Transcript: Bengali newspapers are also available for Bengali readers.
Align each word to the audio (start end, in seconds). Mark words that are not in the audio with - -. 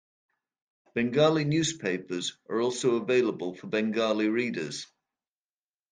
Bengali 0.95 1.43
newspapers 1.45 2.35
are 2.49 2.59
also 2.59 2.95
available 2.95 3.53
for 3.53 3.67
Bengali 3.67 4.29
readers. 4.29 4.87